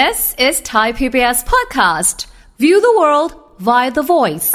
[0.00, 2.16] This is Thai PBS podcast.
[2.62, 3.30] View the world
[3.68, 4.50] via the voice.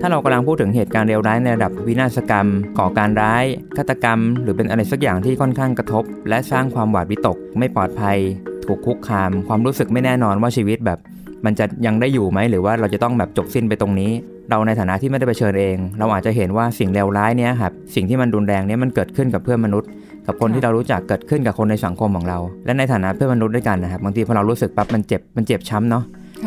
[0.00, 2.46] ถ้าเรากำลังพูดถึงเหตุการณ์เลวร้ายในระดับวินาศกรรม
[2.78, 3.44] ก่อการร้าย
[3.76, 8.18] ฆาตกรรม หรือเป็นอะไรสักอย่างที่ค่อนข้างกระทบ และสร้างความหวาดวิตก ไม่ปลอดภัย
[8.64, 10.98] ถูกคุกคาม ความรู้สึกไม่แน่นอนว่าชีวิตแบบ
[11.44, 14.10] มันจะยังได้อยู่ไหมหรือว่าเราจะต้องแบบจบสิ้นไปตรงนี้
[14.50, 19.88] เราในฐานะที่ไม่ได้ไปเชิญเอง เราอาจจะเห็นว่าสิ่งเลวร้ายเนี้ยครับสิ่งที่มันรุนแรงเนี้ยมันเกิดขึ้นกับเพื่อนมนุษย์
[20.26, 26.04] กับคนที่เรารู้จักเกิดขึ้นกับคนในสังคมของเรา และในฐานะเพื่อนมนุษย์ด้วยกันนะครับบางทีพอเรารู้สึกปั๊บมันเจ็บมันเจ็บช้ำเนาะ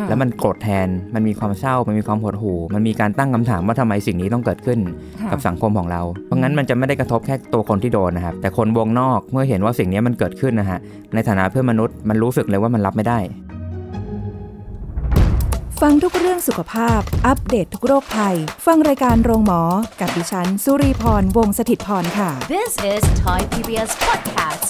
[0.08, 4.78] แล้วมันโกรธแทน มันมีความเศร้า มันมีความหดหู่ มันมีการตั้งคำถามว่าทำไมสิ่งนี้ต้องเกิดขึ้น
[5.20, 10.78] ค่ะกับสังคมของเรา เพราะงั้นมันจะไม่ได้กระทบแค่ตัวคนที่โดนนะครับ แต่คนวงนอกเมื่อเห็นว่าสิ่งนี้มันเกิดขึ้นนะฮะ
[11.14, 13.18] ในฐานะเพื่อนมนุษย์มันรู้สึกเลยว่ามันรับไม่ได้
[15.84, 19.62] ฟังทุกเรื่องสุขภาพ อัปเดตททุกโรคภัย ฟังรายการโรงหมอ
[20.00, 24.66] กับดิฉัน สุรีพร วงศิตพรค่ะ This is Thai PBS podcast.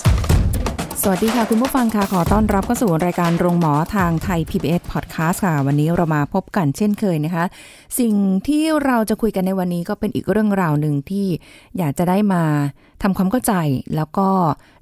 [1.02, 7.45] สวัสดีค่ะ คุณผู้ฟังค่ะ ขอต้อนรับเข้าสู่รายการโรงหมอทางไทย PBS Podcast ค่ะ วันนี้เรามาพบกันเช่นเคยนะคะ
[7.98, 8.15] สิ่ง
[8.48, 11.26] ที่เราจะคุยกันในวันนี้ก็เป็นอีกเรื่องราวหนึ่งที่
[11.79, 12.43] อยากจะได้มา
[13.02, 13.54] ทำความเข้าใจ
[13.96, 14.29] แล้วก็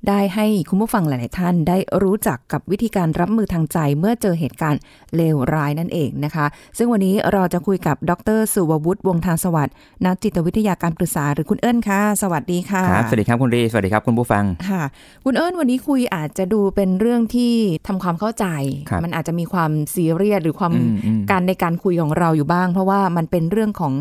[0.09, 4.81] ได้ให้คุณผู้ฟังหลาย ๆ ท่านได้รู้จักกับวิธีการรับมือทางใจเมื่อเจอเหตุการณ์
[5.17, 6.47] เลวร้ายนั่นเองนะคะ
[6.79, 9.75] ซึ่งวันนี้เราจะคุยกับดรสุวัวุฒิวงศ์ทางสวัสดิ์
[10.07, 14.83] นักจิตวิทยาการปรึกษาหรือคุณเอิญค่ะ สวัสดีค่ะครับสวัสดีครับคุณรีสวัสดีครับคุณผู้ฟังค่ะ
[15.25, 17.53] คุณเอิญวันนี้คุยอาจจะดูเป็นเรื่องที่
[17.87, 18.47] ทำความเข้าใจ
[18.89, 23.95] ครับมันอาจจะมีความซีเรียสหรือความอืมอืมการในการคุยของเราอยู่บ้าง เพราะว่ามันเป็นเรื่องของ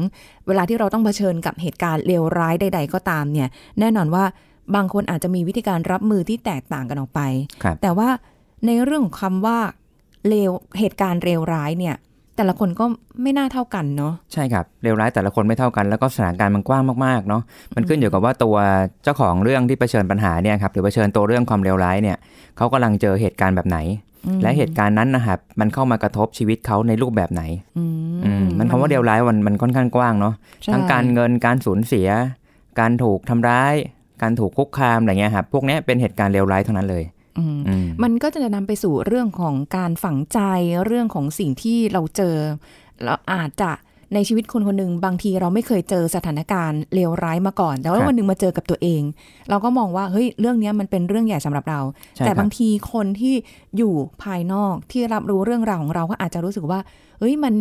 [0.47, 3.47] เวลาที่เราต้องเผชิญกับเหตุการณ์เลวร้ายใด ๆ ก็ตามเนี่ย
[3.79, 4.25] แน่นอนว่า
[4.75, 7.21] บางคนอาจจะมีวิธีการรับมือที่แตกต่างกันออกไป
[7.63, 8.09] ครับแต่ว่า
[8.65, 9.57] ในเรื่องของคำว่า
[10.27, 11.95] เลวเหตุการณ์เลวร้ายเนี่ย
[12.37, 12.85] แต่ละคนก็
[13.21, 17.41] ไม่น่าเท่ากันเนาะใช่ครับเลวร้ายแต่ละคนไม่เท่ากัน แล้วก็สถานการณ์มันกว้างมากๆเนาะ
[17.75, 18.55] มันขึ้นอยู่กับว่าตัว
[19.03, 22.17] เจ้าของเรื่องที่เผชิญปัญหาเนี่ยครับหรือเผชิญตัวเรื่องความเลวร้ายเนี่ย
[22.57, 23.77] เขากำลังเจอเหตุการณ์แบบไหน
[24.43, 27.43] และเหตุการณ์นั้นนะครับมันเข้ามากระทบชีวิตเขาในรูปแบบไหน
[27.77, 27.85] อื
[28.25, 32.07] อืมมันคำว่าเลวร้ายมันมันค่อนข้างกว้างเนาะใช่ทั้งการเงินการสูญเสีย
[32.79, 33.73] การถูกทำร้าย
[34.23, 37.03] การถูกคุกคามอะไรเงี้ยครับพวกเนี้ยเป็นเหตุการณ์เลวร้ายทั้งนั้นเลย
[37.37, 40.39] อืมอืมมันก็จะนำไปสู่เรื่องของการฝังใจ
[40.85, 42.35] เรื่องของสิ่งที่เราเจอ
[43.03, 43.71] เราอาจจะ
[44.13, 49.01] ในชีวิตคนคนหนึ่งบางทีเราไม่เคยเจอสถานการณ์เลวร้ายมาก่อน แต่ว่าครับวันหนึ่งมาเจอกับตัวเอง
[49.49, 51.79] เราก็มองว่าเฮ้ยเรื่องเนี้ยมันเป็นเรื่องใหญ่สำหรับเรา
[52.15, 53.35] ใช่แต่ครับบางทีคนที่
[53.77, 56.79] อยู่ภายนอกที่รับรู้เรื่องราวของเราก็อาจจะรู้สึกว่า
[57.19, 57.53] เฮ้ยมัน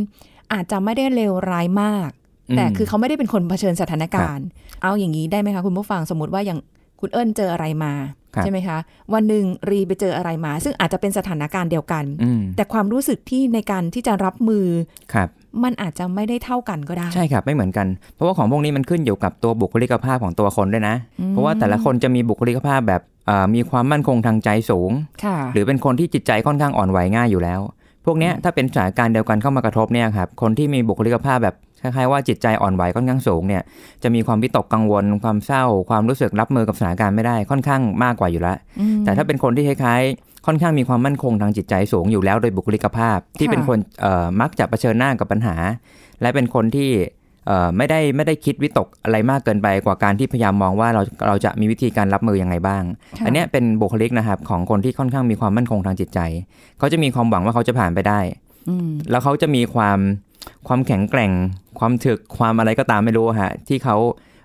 [0.52, 2.10] อาจจะไม่ได้เลวร้ายมาก
[2.56, 4.46] แต่คือเขาไม่ได้เป็นคนเผชิญสถานการณ์
[4.82, 6.58] เอาอย่างนี้ได้ไหมคะคุณผู้ฟังสมมติว่าอย่าง
[7.00, 7.92] คุณเอิญเจออะไรมา
[8.34, 8.78] ครับใช่ไหมคะ
[9.14, 14.66] วันหนึ่งรีไปเจออะไรมา ซึ่งอาจจะเป็นสถานการณ์เดียวกันอืมแต่ความรู้สึกที่ในการที่จะรับมือ
[15.14, 15.28] ครับ
[15.64, 20.96] มันอาจจะไม่ได้เท่ากันก็ได้ ใช่ครับไม่เหมือนกัน เพราะว่าของพวกนี้มันขึ้นอยู่กับตัวบุคลิกภาพของตัวคนด้วยนะ
[21.28, 24.90] เพราะว่าแต่ละคนจะมีบุคลิกภาพแบบเอ่อมีความมั่นคงทางใจสูง
[25.24, 27.60] ค่ะหรือเป็นคนที่จิตใจค่อนข้างอ่อนไหวง่ายอยู่แล้ว
[28.06, 33.62] พวกเนี้ยถ้าเป็นสถานการณ์เดียวกันเข้ามากระทบเนี่ยครับคนที่มีบุคลิกภาพแบบ คล้ายๆว่าจิตใจอ่อนไหวค่อนข้างสูงเนี่ย
[34.02, 45.56] จะมีความวิตกกังวล ความเศร้า ความรู้สึกรับมือกับสถานการณ์ไม่ได้ค่อนข้างมากกว่าอยู่แล้วอืมแต่ถ้าเป็นคนที่คล้ายๆ ค่อนข้างมีความมั่นคงทางจิตใจสูงอยู่แล้วโดยบุคลิกภาพ ที่ค่ะเป็นคนเอ่อมักจะเผชิญหน้ากับปัญหา
[46.20, 46.90] และเป็นคนที่
[47.46, 52.82] เอ่อไม่ได้ไม่ได้คิดวิตกอะไรมากเกินไปกว่าการที่พยายามมองว่าเราเราจะมีวิธีการรับมือยังไงบ้าง
[53.18, 56.20] ค่ะอันเนี้ยเป็นบุคลิกนะครับของคนที่ค่อนข้างมีความมั่นคงทางจิตใจ
[56.78, 58.41] เขาจะมีความหวังว่าเขาจะผ่านไปได้อืม
[59.10, 59.98] แล้วเขาจะมีความ
[60.68, 61.32] ความแข็งแกร่ง
[61.78, 63.96] ความถึกความอะไรก็ตามไม่รู้อะฮะที่เขา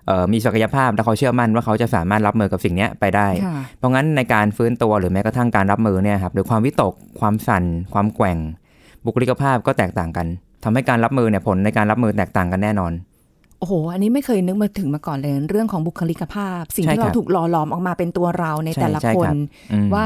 [0.08, 7.64] เอ่อมีศักยภาพและเขาเชื่อมั่นว่าเขาจะสามารถรับมือกับสิ่งเนี้ยไปได้ค่ะเพราะงั้นในการฟื้นตัวหรือแม้กระทั่งการรับมือเนี่ยครับหรือความวิตก ความสั่น
[7.94, 8.38] ความแกว่ง
[9.06, 10.28] บุคลิกภาพก็แตกต่างกัน
[10.64, 12.92] ทำให้การรับมือเนี่ยผลในการรับมือแตกต่างกันแน่นอน
[13.60, 19.36] โอ้โห อันนี้ไม่เคยนึกมาถึงมาก่อนเลย เรื่องของบุคลิกภาพ สิ่งใช่ที่ครัเราบถูกหล่อหลอมออกมาเป็นตัวเราในใช่แต่ละใช่คคนรับ
[19.74, 20.06] อืมว่า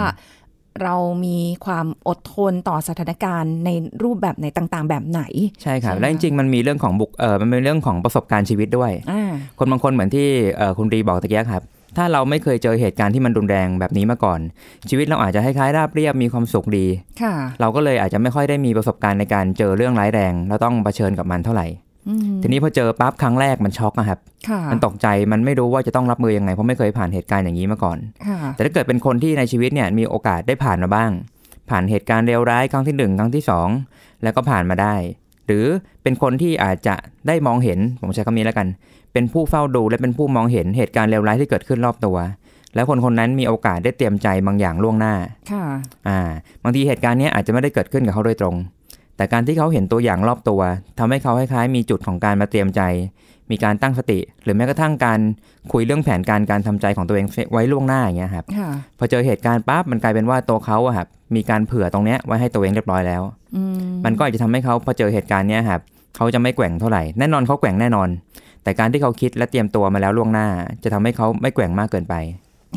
[0.84, 0.96] เรา
[1.26, 3.70] มีความอดทนต่อสถานการณ์ใน
[4.04, 5.22] รูปแบบไหนต่าง ๆ แบบไหน
[5.62, 10.28] ใช่ครับใช่ไหมและจริงๆมันมีเรื่องของบุคเออมันเป็นเรื่องของประสบการณ์ชีวิตด้วยอ่าคนบางคนเหมือนที่
[10.58, 11.64] เอ่อคุณรีบอกตะเกียครับ
[11.98, 14.40] ถ้าเราไม่เคยเจอเหตุการณ์ที่มันรุนแรงแบบนี้มาก่อน
[14.90, 16.88] ชีวิตเราอาจจะคล้ายๆราบเรียบมีความสุขดี
[17.22, 21.91] ค่ะ เราก็เลยอาจจะไม่ค่อยได้มีประสบการณ์ในการเจอเรื่องร้ายแรง เราต้องเผชิญกับมันเท่าไหร่อืม
[22.42, 24.20] ทีนี้พอเจอปั๊บครั้งแรกมันช็อกอะครับ
[24.50, 31.12] ค่ะมันตกใจมันไม่รู้ว่าจะต้องรับมือยังไงเพราะไม่เคยผ่านเหตุการณ์อย่างนี้มาก่อนค่ะแต่ถ้าเกิดเป็นคนที่ในชีวิตเนี่ยมีโอกาสได้ผ่านมาบ้าง
[31.70, 33.68] ผ่านเหตุการณ์เลวร้ายครั้งที่หนึ่งครั้งที่สอง
[34.24, 34.96] แล้วก็ผ่านมาได้
[35.46, 35.66] หรือ
[36.04, 36.96] เป็นคนที่อาจจะ
[37.28, 38.68] ได้มองเห็นผมใช้คำนี้แล้วกัน
[39.14, 42.18] เป็นผู้เฝ้าดูและเป็นผู้มองเห็นเหตุการณ์เลวร้ายที่เกิดขึ้นรอบตัว
[42.76, 45.14] แล้วคนคนนั้นมีโอกาสได้เตรียมใจบางอย่างล่วงหน้า
[45.52, 45.64] ค่ะ
[46.08, 46.20] อ่า
[46.64, 48.56] บางทีเหตุการณ์เนี้ยอาจจะไม่ได้เกิดขึ้นกับเขาโดยตรง
[49.18, 50.62] แต่การที่เขาเห็นตัวอย่างรอบตัว
[51.00, 52.82] ทำให้เขาคล้ายๆมีจุดของการมาเตรียมใจ
[53.52, 55.20] มีการตั้งสติ หรือแม้กระทั่งการ
[55.72, 63.22] คุยเรื่องแผนการการทำใจของตัวเองไว้ล่วงหน้าอย่างเงี้ยครับค่ะพอเจอเหตุการณ์ปั๊บมันกลายเป็นว่าตัวเขาอะครับมีการเผื่อตรงเนี้ยไว้ให้ตัวเองเรียบร้อยแล้ว
[63.56, 65.82] อืมมันก็อาจจะทำให้เขาพอเจอเหตุการณ์เนี้ยครับ
[66.16, 68.10] เขาจะไม่แกว่งเท่าไหร่แน่นอนเขาแกว่งแน่นอน
[68.64, 70.48] แต่การที่เขาคิดและเตรียมตัวมาแล้วล่วงหน้า
[70.84, 72.16] จะทำให้เขาไม่แกว่งมากเกินไป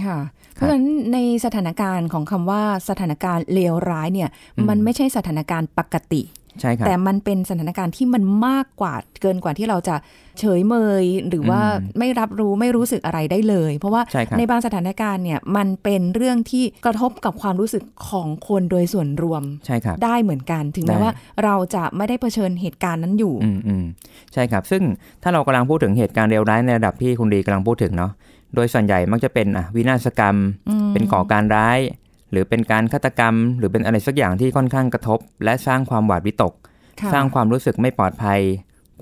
[0.06, 0.19] ค่ะ
[0.55, 6.23] เพราะฉะนั้นในสถานการณ์ของคำว่าสถานการณ์เลวร้ายเนี่ยอืมมันไม่ใช่สถานการณ์ปกติ
[6.61, 9.96] ใช่ครับแต่มันเป็นสถานการณ์ที่มันมากกว่าเกินกว่าที่เราจะ
[10.38, 21.12] เฉยเมย หรือว่าอืมไม่รับรู้ไม่รู้สึกอะไรได้เลย เพราะว่าใช่ครับในบางสถานการณ์เนี่ยมันเป็นเรื่องที่กระทบกับความรู้สึกของคนโดยส่วนรวมใช่ครับได้เหมือนกัน ถึงแม้ได้ว่า
[21.44, 23.85] เราจะไม่ได้เผชิญเหตุการณ์นั้นอยู่อืมอืม
[24.32, 24.82] ใช่ครับ ซึ่ง
[25.23, 28.12] ถ้าเรากำลังพูดถึงเหตุการณ์เลวร้ายในระดับที่คุณดีกำลังพูดถึงเนาะ
[28.54, 30.36] โดยส่วนใหญ่มักจะเป็นอะวินาศกรรม
[30.68, 31.78] อืมเป็นก่อการร้าย
[32.30, 36.52] หรือเป็นการฆาตกรรม หรือเป็นอะไรสักอย่างที่ค่อนข้างกระทบ และสร้างความหวาดวิตก
[37.00, 38.40] ค่ะสร้างความรู้สึกไม่ปลอดภัย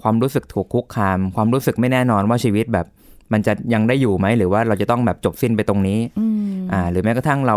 [0.02, 2.86] ความรู้สึกถูกคุกคาม ความรู้สึกไม่แน่นอนว่าชีวิตแบบ
[3.32, 6.36] มันจะยังได้อยู่ไหมหรือว่าเราจะต้องแบบจบสิ้นไปตรงนี้อืม
[6.72, 7.56] อ่าหรือแม้กระทั่งเรา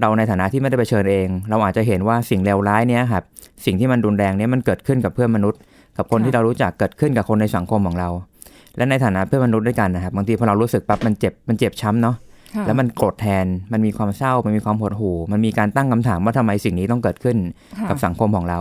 [0.00, 3.24] เราในฐานะที่ไม่ได้เผชิญเอง เราอาจจะเห็นว่าสิ่งเลวร้ายเนี้ยครับ
[3.64, 5.60] สิ่งที่มันรุนแรงเนี้ยมันเกิดขึ้นกับเพื่อนมนุษย์
[5.96, 8.10] กับคนที่เรารู้จักเกิดขึ้นกับคนในสังคมของเรา
[8.76, 12.16] และในฐานะเพื่อนมนุษย์ด้วยกันนะครับบางทีพอเรารู้สึกปั๊บมันเจ็บมันเจ็บช้ำเนาะ
[12.54, 17.36] ค่ะแล้วมันโกรธแทน มันมีความเศร้า มันมีความหดหู่ มันมีการตั้งคำถามว่าทำไมสิ่งนี้ต้องเกิดขึ้น
[17.78, 18.60] ค่ะกับสังคมของเรา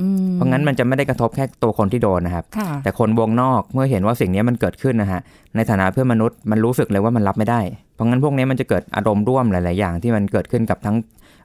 [0.00, 5.20] อืมเพราะงั้นมันจะไม่ได้กระทบแค่ตัวคนที่โดนนะครับค่ะแต่คนวงนอกเมื่อเห็นว่าสิ่งนี้มันเกิดขึ้นนะฮะ
[5.56, 7.60] ในฐานะเพื่อนมนุษย์มันรู้สึกเลยว่ามันรับไม่ได้
[7.94, 10.96] เพราะงั้นพวกนี้มันจะเกิดอารมณ์ร่วมหลาย ๆ อย่างที่มันเกิดขึ้นกับทั้ง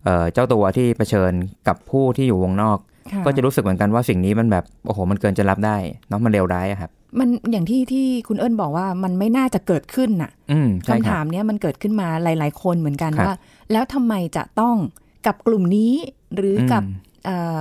[0.04, 1.32] เอ่อเจ้าตัวที่เผชิญ
[1.68, 2.78] กับผู้ที่อยู่วงนอก
[3.12, 5.78] ค่ก็จะรู้สึกเหมือนกันว่าสิ่งนี้มันแบบโอ้โหมันเกินจะรับได้
[6.10, 13.38] เนาะมันเลวร้ายอะครับ มันอย่างที่ที่คุณเอิญบอกว่ามันไม่น่าจะเกิดขึ้นน่ะอืมใช่คำครัถาบมเนี้ยมันเกิดขึ้นมาหลาย ๆ คนเหมือนกันครับว่า
[13.72, 14.76] แล้วทำไมจะต้อง
[15.26, 15.94] กับกลุ่มนี้
[16.36, 16.94] หรือกับอืม
[17.26, 17.60] เอ่อ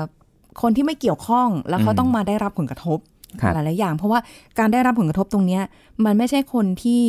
[0.63, 2.99] คนที่ไม่เกี่ยวข้องแล้วเขาอืมต้องมาได้รับผลกระทบ
[3.41, 4.21] ครับหลายๆอย่าง เพราะว่า
[4.59, 5.63] การได้รับผลกระทบตรงเนี้ย
[6.05, 7.03] มันไม่ใช่คนที่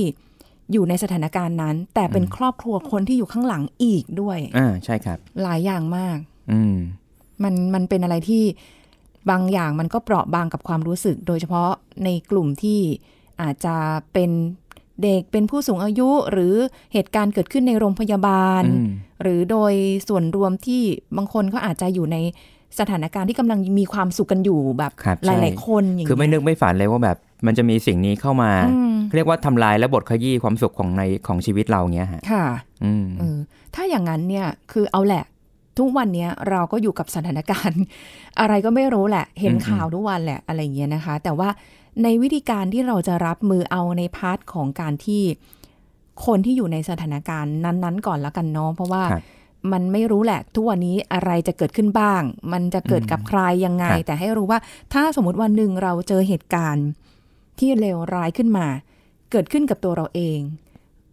[0.71, 6.17] อยู่ในสถานการณ์นั้น แต่เป็นครอบครัวคนที่อยู่ข้างหลังอีกด้วยอ่าใช่ครับ หลายอย่างมาก
[6.51, 6.75] อืม
[7.43, 8.43] มันมันเป็นอะไรที่
[9.29, 11.71] บางอย่างมันก็เปราะบางกับความรู้สึก โดยเฉพาะ
[12.03, 12.79] ในกลุ่มที่
[13.41, 13.75] อาจจะ
[14.13, 14.31] เป็น
[15.03, 16.53] เด็กเป็นผู้สูงอายุหรือ
[16.93, 18.87] เหตุการณ์เกิดขึ้นในโรงพยาบาลอืม
[19.21, 19.73] หรือโดย
[20.07, 20.81] ส่วนรวมที่
[21.17, 22.17] บางคนก็อาจจะอยู่ใน
[22.79, 32.45] สถานการณ์ที่กำลังมีความสุขกันอยู่แบบครับหใช่ลาย ๆ คนอย่างคือไม่นึกไม่ฝันเลยว่าแบบมันจะมีสิ่งนี้เข้ามาอืมเรียกว่าทำลายและบทขยี้ความสุขของในของชีวิตเราเงี้ยฮะค่ะ
[32.83, 33.37] อืมเออ
[33.75, 35.23] ถ้าอย่างนั้นเนี่ยคือเอาแหละ
[35.79, 37.81] ทุกวันเนี้ยเราก็อยู่กับสถานการณ์
[38.39, 41.49] อะไรก็ไม่รู้แหละ เห็นอืมข่าวทุกวันแหละอะไรอย่างเงี้ยนะคะ แต่ว่า
[42.03, 45.23] ในวิธีการที่เราจะรับมือเอาในพาร์ทของการที่
[46.25, 49.23] คนที่อยู่ในสถานการณ์นั้น ๆ ก่อนละกันเนาะเพราะว่าครับ
[49.71, 52.21] มันไม่รู้แหละ ทุกวันนี้อะไรจะเกิดขึ้นบ้าง
[52.53, 54.59] มันจะเกิดกับใครยังไงครับแต่ให้รู้ว่า
[54.93, 56.87] ถ้าสมมติวันหนึ่งเราเจอเหตุการณ์
[57.59, 58.67] ที่เลวร้ายขึ้นมา
[59.31, 60.39] เกิดขึ้นกับตัวเราเอง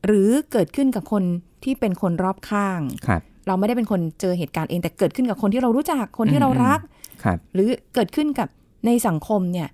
[0.06, 1.24] หรือเกิดขึ้นกับคน
[1.64, 6.80] ที่เป็นคนรอบข้างครับ เราไม่ได้เป็นคนเจอเหตุการณ์เองแต่เกิดขึ้นกับคนที่เรารู้จักคนที่เรารัก
[7.24, 8.48] ครับหรือเกิดขึ้นกับ
[8.86, 9.68] ในสังคมเนี่ย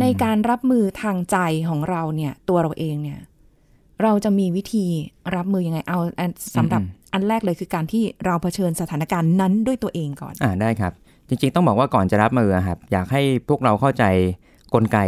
[0.00, 1.36] ในการรับมือทางใจ
[1.68, 3.20] ของเราเนี่ย ตัวเราเองเนี่ย
[4.02, 4.86] เราจะมีวิธี
[5.36, 10.92] รับมือยังไงเอาอันสำหรับอืมอันแรกเลยคือการที่เราเผชิญสถานการณ์นั้นด้วยตัวเองก่อน อ่าได้ครับ
[11.28, 14.04] จริงๆ ต้องบอกว่าก่อนจะรับมืออะครับ อยากให้พวกเราเข้าใจ
[14.74, 14.98] กลไก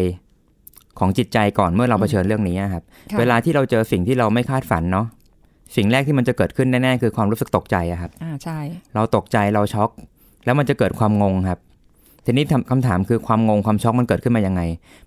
[0.98, 5.06] ของจิตใจก่อนเมื่อเราเผชิญเรื่องนี้อะครับค่ะเวลาที่เราเจอสิ่งที่เราไม่คาดฝันเนาะ
[5.76, 8.58] สิ่งแรกที่มันจะเกิดขึ้นแน่ๆคือความรู้สึกตกใจอะครับ อ่าใช่
[8.94, 9.90] เราตกใจเราช็อก
[10.44, 11.58] แล้วมันจะเกิดความงงครับ
[12.24, 14.62] ทีนี้ทำคำถามคือความงงความช็อกมันเกิดขึ้นมายังไง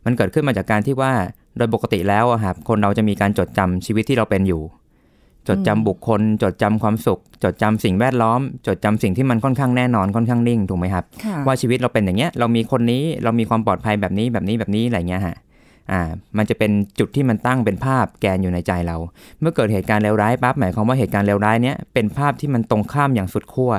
[0.06, 1.12] มันเกิดขึ้นมาจากการที่ว่า
[1.58, 4.62] โดยปกติแล้วอะครับคนเราจะมีการจดจำชีวิตที่เราเป็นอยู่
[5.48, 15.36] จดจำบุคคล จดจำความสุข จดจำสิ่งแวดล้อม จดจำสิ่งที่มันค่อนข้างแน่นอนค่อนข้างนิ่งถูกไหมครับค่ะว่าชีวิตเราเป็นอย่างเงี้ยเรามีคนนี้เรามีความปลอดภัยแบบนี้แบบนี้แบบนี้อะไรเงี้ยฮะ
[15.92, 16.02] อ่า
[16.38, 18.98] มันจะเป็นจุดที่มันตั้งเป็นภาพแกนอยู่ในใจเรา
[19.42, 23.74] เมื่อเกิดเหตุการณ์เลวร้ายปั๊บหมายความว่าเหตุการณ์เลวร้ายเนี้ยเป็นภาพที่มันตรงข้ามอย่างสุดขั้ว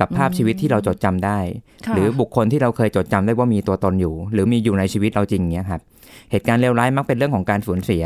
[0.00, 1.38] กับภาพชีวิตที่เราจดจำได้
[1.86, 5.80] ค่ะหรือบุคคลที่เราเคยจดจำได้ว่ามีตัวตนอยู่ หรือมีอยู่ในชีวิตเราจริงเนี้ยครับ
[6.30, 8.04] เหตุการณ์เลวร้ายมักเป็นเรื่องของการสูญเสีย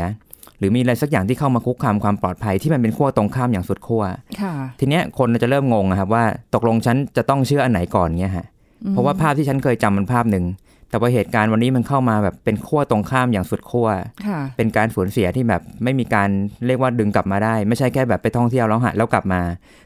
[0.59, 4.03] หรือมีอะไรสักอย่างที่เข้ามาคุกคามความปลอดภัยที่มันเป็นขั้วตรงข้ามอย่างสุดขั้ว
[4.41, 6.23] ค่ะทีเนี้ยคนจะเริ่มงงอะครับว่า
[6.53, 8.45] ตกลงฉันจะต้องเชื่ออันไหนก่อนเงี้ยฮะ
[8.91, 10.45] เพราะว่าภาพที่ฉันเคยจำมันภาพหนึ่ง
[10.95, 13.87] แต่ว่าเหตุการณ์วันนี้มันเข้ามาแบบเป็นขั้วตรงข้ามอย่างสุดขั้ว
[14.27, 16.29] ค่ะเป็นการสูญเสียที่แบบไม่มีการ
[16.67, 19.41] เรียกว่าดึงกลับมาได้ ไม่ใช่แค่แบบไปท่องเที่ยวแล้วหายแล้วกลับมา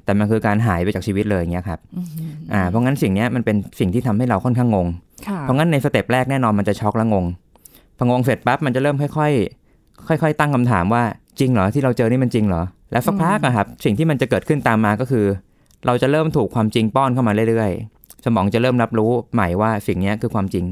[0.05, 2.07] แต่มันคือการหายไปจากชีวิตเลยอย่างเงี้ยครับอืม
[2.53, 4.87] อ่าเพราะงั้นสิ่งเนี้ยมันเป็นสิ่งที่ทำให้เราค่อนข้างงง
[5.27, 7.25] ค่ะเพราะงั้นในสเต็ปแรกแน่นอนมันจะช็อกและงง
[7.97, 9.31] พองงเสร็จปั๊บมันจะเริ่มค่อย
[9.71, 11.03] ๆ ค่อย ๆ ตั้งคำถามว่า
[11.39, 12.61] จริงเหรอที่เราเจอนี่มันจริงเหรอ
[12.91, 15.25] แล้วสักพักอะครับสิ่งที่มันจะเกิดขึ้นตามมาก็คือ
[15.85, 20.65] เราจะเริ่มถูกความจริงป้อนเข้ามาเรื่อยๆ สมองจะเริ่มรับรู้ใหม่ว่าสิ่งเนี้ยคือความจริง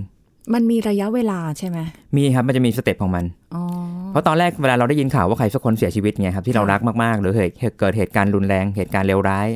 [0.54, 1.78] มันมีระยะเวลาใช่ไหม
[2.18, 3.26] มีครับมันจะมีสเต็ปของมัน
[3.56, 3.64] อ๋อ
[4.12, 9.48] เพราะตอนแรกเวลาเราได้ยินข่าวว่าใครสักคนเสียชีวิตไงครับที่เราค่ะรักมากๆ หรือเหตุเกิดเหตุการณ์รุนแรงเหตุการณ์เลวร้าย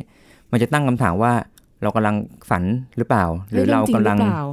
[0.52, 1.32] มันจะตั้งคำถามว่า
[1.82, 2.16] เรากำลัง
[2.50, 2.64] ฝัน
[2.96, 4.44] หรือเปล่า หรือเรากำลังเรื่องจริงหรือเปล่า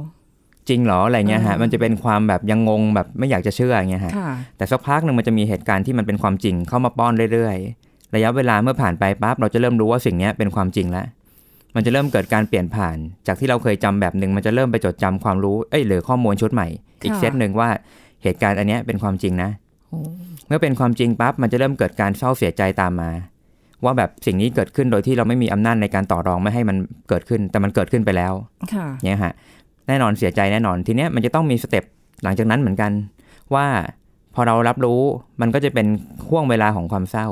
[0.68, 11.06] จริงเหรออะไรเงี้ยฮะอ่ามัมันจะเป็นความแบบยังงงแบบไม่อยากจะเชื่ออย่างเงี้ยฮะค่ะแต่สักพักหนึ่งมันจะมีเหตุการณ์ที่มันเป็นความจริงเข้ามาป้อนเรื่อยๆ ระยะเวลาเมื่อผ่านไปปั๊บเราจะเริ่มรู้ว่าสิ่งเนี้ยเป็นความจริงแล้ว
[11.74, 12.96] มันจะเริ่มเกิดการเปลี่ยนผ่าน
[13.26, 16.66] จากที่เราเคยจำแบบหนึ่งมันจะเริ่มไปจดจำความรู้เอ้ยหรือข้อมูลชุดใหม่
[17.02, 17.68] อีกค่ะเซตหนึ่งว่า
[18.22, 19.50] เหตุการณ์อันเนี้ยเป็นความจริงนะ
[19.88, 20.00] โอ้
[20.46, 23.10] เมื่อเป็นความจริงปั๊บมันจะเริ่มเกิดการเศร้าเสียใจตามมา
[23.84, 26.76] ว่าแบบสิ่งนี้เกิดขึ้นโดยที่เราไม่มีอำนาจในการต่อรองไม่ให้มัน
[27.08, 28.32] เกิดขึ้น แต่มันเกิดขึ้นไปแล้ว
[28.74, 29.32] ค่ะเนี่ยฮะ
[29.88, 31.84] แน่นอนเสียใจแน่นอนทีเนี้ยมันจะต้องมีสเต็ป
[32.22, 32.92] หลังจากนั้นเหมือนกัน
[33.54, 33.66] ว่า
[34.34, 35.00] พอเรารับรู้
[35.40, 35.86] มันก็จะเป็น
[36.28, 37.28] ห่วงเวลาของความเศร้า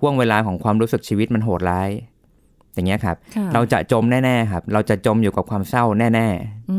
[0.00, 1.90] ห่วงเวลาของความรู้สึกชีวิตมันโหดร้าย
[2.78, 6.28] อย่างเงี้ยครับค่ะเราจะจมแน่ๆครับ เราจะจมอยู่กับความเศร้าแน่
[6.70, 6.76] อื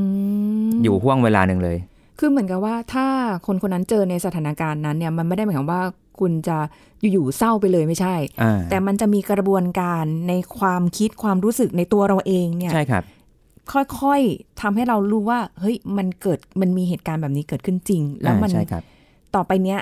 [0.67, 1.77] มๆอยู่ห่วงเวลาหนึ่งเลย
[2.19, 3.07] คือเหมือนกับว่าถ้า
[3.45, 5.81] คนคนนั้นเจอในสถานการณ์นั้นเนี่ยมันไม่ได้หมายความว่า
[6.19, 6.57] คุณจะ
[7.13, 13.03] อยู่ๆเศร้าไปเลยไม่ใช่อ่าแต่มันจะมีกระบวนการในความคิดความรู้สึกในตัวเราเองเนี่ยใช่ครับ
[14.01, 18.83] ค่อยๆทำให้เรารู้ว่า เฮ้ยมันเกิดมันมีเหตุการณ์แบบนี้เกิดขึ้นจริง แล้วอ่ามันใช่ครับ
[19.35, 19.79] ต่อไปเนี้ย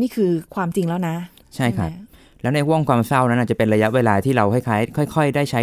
[0.00, 1.16] นี่คือความจริงแล้วนะ
[1.54, 2.05] ใช่ครับไหม
[2.46, 5.60] แล้วในห่วงความเศร้านั้นนะจะเป็นระยะเวลาที่เราคล้ายๆค่อย ๆ ได้ใช้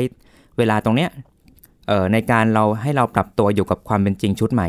[0.58, 1.10] เวลาตรงเนี้ย
[1.88, 4.68] เอ่อในการเราให้เราปรับตัวอยู่กับความเป็นจริงชุดใหม่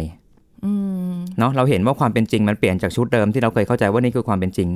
[0.64, 0.72] อื
[1.12, 4.68] มเนาะเราเห็นว่าความเป็นจริงมันเปลี่ยนจากชุดเดิมที่เราเคยเข้าใจว่านี่คือความเป็นจริง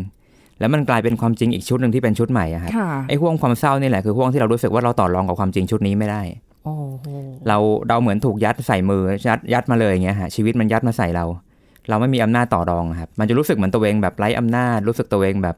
[0.61, 6.23] แล้วมันกลายเป็นความจริงอีกชุดหนึ่งที่เป็นชุดใหม่อะครับค่ะไอ้ห่วงความเศร้านี่แหละคือห่วงที่เรารู้สึกว่าเราต่อรองกับความจริงชุดนี้ไม่ได้
[6.65, 7.07] โอ้โห
[7.49, 11.25] เราเราเหมือนถูกยัดใส่มือยัดยัดมาเลยอย่างเงี้ยฮะชีวิตมันยัดมาใส่เรา
[11.89, 15.57] เราไม่มีอำนาจต่อรองครับ มันจะรู้สึกเหมือนตัวเองแบบไร้อำนาจรู้สึกตัวเองแบบ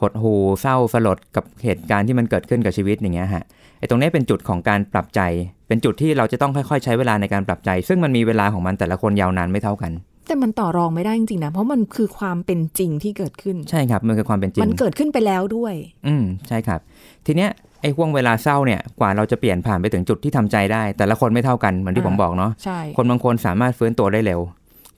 [0.00, 3.44] หดหูเศร้าสลดกับเหตุการณ์ที่มันเกิดขึ้นกับชีวิตอย่างเงี้ยฮะ
[3.78, 5.20] ไอ้ตรงนี้เป็นจุดของการปรับใจ
[5.68, 9.92] เป็นจุดที่เราจะต้องค่อยๆ ใช้เวลาในการปรับใจ ซึ่งมันมีเวลาของมันแต่ละคนยาวนานไม่เท่ากัน
[10.26, 15.74] แต่มันต่อรองไม่ได้จริงๆนะ เพราะมันคือความเป็นจริงที่เกิดขึ้น ใช่ครับ มันคือความเป็นจริง มันเกิดขึ้นไปแล้วด้วย
[16.06, 16.80] อืมใช่ครับ
[17.26, 17.50] ทีเนี้ย
[17.82, 24.40] ไอ้ห่วงเวลาเศร้าเนี่ย กว่าเราจะเปลี่ยนผ่านไปถึงจุดที่ทำใจได้ แต่ละคนไม่เท่ากันเหมือนที่อ่าผมบอกเนาะ ใช่ คนบางคนสามารถฟื้นตัวได้เร็ว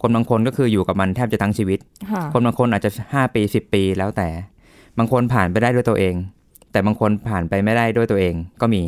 [0.02, 1.78] คนบางคนก็คืออยู่กับมันแทบจะทั้งชีวิต
[2.10, 4.28] ค่ะคนบางคนอาจจะ 5 ปี 10 ปีแล้วแต่
[4.98, 6.14] บางคนผ่านไปได้ด้วยตัวเอง
[6.72, 8.82] แต่บางคนผ่านไปไม่ได้ด้วยตัวเองก็มี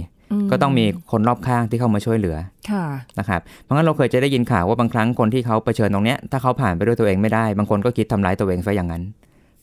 [0.44, 2.37] มก็ต้องมีคนรอบข้างที่เข้ามาช่วยเหลือ
[2.71, 2.85] ค่ะ
[3.18, 9.02] นะครับ เพราะงั้นเราเคยจะได้ยินข่าวว่าบางครั้งคนที่เขาเผชิญตรงเนี้ยถ้าเขาผ่านไปด้วยตัวเองไม่ได้ บางคนก็คิดทำร้ายตัวเองซะอย่างนั้น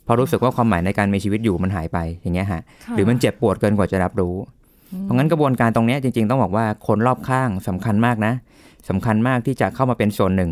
[0.04, 4.36] เพราะรู้สึกว่าความหมายในการมีชีวิตอยู่มันหายไปอย่างเงี้ยฮะค่ะหรือมันเจ็บปวดเกินกว่าจะรับรู้
[5.04, 8.34] เพราะงั้นกระบวนการตรงเนี้ยจริง ๆ ต้องบอกว่าคนรอบข้างสำคัญมากนะ
[8.90, 10.52] สำคัญมากที่จะเข้ามาเป็นส่วนหนึ่ง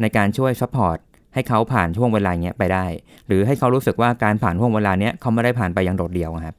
[0.00, 0.98] ในการช่วย support
[1.34, 2.84] ให้เขาผ่านช่วงเวลาเนี้ยไปได้
[3.26, 6.54] หรือให้เขารู้สึกว่าการผ่านช่วงเวลาเนี้ยเขาไม่ได้ผ่านไปอย่างโดดเดี่ยวอะครับ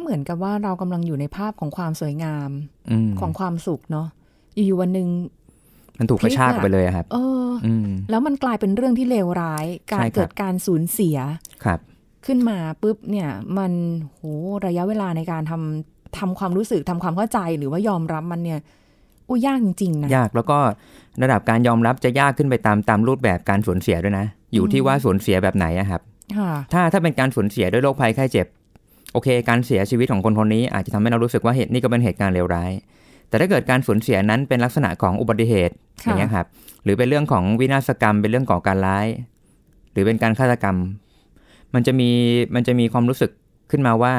[0.00, 2.50] เหมือนกับว่าเรากำลังอยู่ในภาพของความสวยงาม
[2.90, 4.06] อืมของความสุขเนาะ
[4.54, 5.08] อยู่ๆวันหนึ่ง
[5.98, 11.18] มันถูกกระชากออกไปเลยอะครับ เอออืมแล้วมันกลายเป็นเรื่องที่เลวร้าย กาใช่รครับเกิดการสูญเสีย
[11.64, 11.80] ครับ
[12.26, 13.72] ขึ้นมาปุ๊บเนี่ย มัน
[14.04, 14.20] โห
[14.66, 18.60] ระยะเวลาในการทำทำความรู้สึกทำความเข้าใจหรือว่ายอมรับมันเนี่ย
[19.28, 20.58] อุ้ยยากจริงๆนะยากแล้วก็
[21.22, 26.00] ระดับการยอมรับจะยากขึ้นไปตามตามรูปแบบการสูญเสียด้วยนะ อยู่ที่ว่าสูญเสียแบบไหนอะครับ
[26.38, 28.46] ค่ะถ้าถ้าเป็นการสูญเสียด้วยโรคภัยไข้เจ็บ
[29.12, 32.72] โอเค การเสียชีวิตของคนคนนี้อาจจะทำให้เรารู้สึกว่าเหตุนี่ก็เป็นเหตุการณ์เลวร้าย
[33.28, 36.46] แต่ถ้าเกิดการสูญเสียนั้นเป็นลักษณะของอุบัติเหตุอค่ะย่างเงี้ยครับ
[36.84, 39.06] หรือเป็นเรื่องของวินาศกรรม เป็นเรื่องก่อการร้าย
[39.92, 40.76] หรือเป็นการฆาตกรรม
[41.74, 42.10] มันจะมี
[42.54, 43.30] มันจะมีความรู้สึก
[43.70, 44.14] ขึ้นมาว่า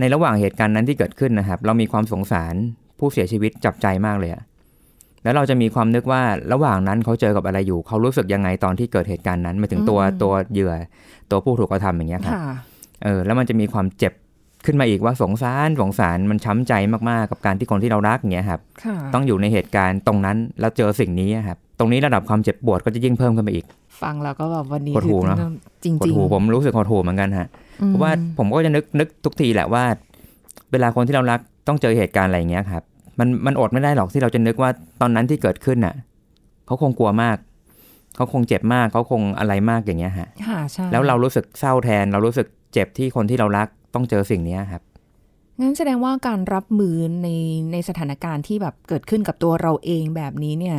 [0.00, 2.54] ในระหว่างเหตุการณ์นั้นที่เกิดขึ้นนะครับ เรามีความสงสาร
[2.98, 4.42] ผู้เสียชีวิตจับใจมากเลยอะ
[5.24, 6.22] แล้วเราจะมีความนึกว่า
[6.52, 10.72] ระหว่างนั้นเขาเจอกับอะไรอยู่ เขารู้สึกยังไงตอนที่เกิดเหตุการณ์นั้นหมายถึงตัวอืมตัวเหยื่อ
[11.30, 12.54] ตัวผู้ถูกกระทำอย่างเงี้ยครับค่ะ
[13.04, 14.12] เออแล้วมันจะมีความเจ็บ
[14.66, 23.66] ขึ้นมาอีกว่าสงสารสงสารมันช้ำใจมาก ๆ กับการที่คนที่เรารักอย่างเงี้ยครับค่ะต้องอยู่ในเหตุการณ์ตรงนั้นแล้วเจอสิ่งนี้อะครับ ตรงนี้ระดับความเจ็บปวดก็จะยิ่งเพิ่มขึ้นไปอีก
[24.02, 25.38] ฟังแล้วก็แบบวันนี้หดหู่คือเนอะ
[25.84, 27.48] จริงหดจริงหูผมรู้สึกหดหูเหมือนกันฮะ
[27.86, 29.84] เพราะว่าผมก็จะนึกนึกทุกทีแหละว่า
[30.72, 32.82] เวลาคนที่เรารัก ต้องเจอเหตุการณ์อะไรอย่างเงี้ยครับ
[33.18, 35.94] มันมันอดไม่ได้หรอกที่เราจะนึกว่าตอนนั้นที่เกิดขึ้นน่ะ
[36.66, 37.36] เขาคงกลัวมาก
[38.16, 44.82] เขาคงเจ็บมากเขาคงอะไรมากอย่างเงี้ยฮะค่ะใช่แล้วเรารู้สึกเศร้าแทน เรารู้สึกเจ็บที่คนที่เรารักต้องเจอสิ่งเนี้ยครับ
[45.60, 47.28] งั้นแสดงว่าการรับมือใน
[47.72, 50.76] ในสถานการณ์ที่แบบเกิดขึ้นกับตัวเราเองแบบนี้เนี่ย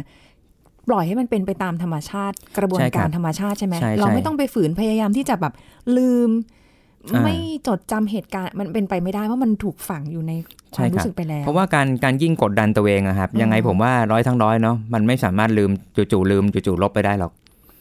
[0.87, 5.53] ปล่อยให้มันเป็นไปตามธรรมชาติ กระบวนใช่ครัการบธรรมชาติใช่ไหมใช่เราใช่ไม่ต้องไปฝืนพยายามที่จะแบบ
[5.97, 6.64] ลืมอ่า
[7.23, 7.35] ไม่
[7.67, 10.31] จดจำเหตุการณ์มันเป็นไปไม่ได้เพราะมันถูกฝังอยู่ใน
[10.75, 15.71] คใช่วามครับรู้สึกไปแล้ว เพราะว่าการการยิ่งกดดันตัวเองอะครับอืมยังไงผมว่าร้อยทั้งร้อยเนาะมันไม่สามารถลืม
[16.11, 17.31] จู่ๆลืมจู่ๆลบไปได้หรอก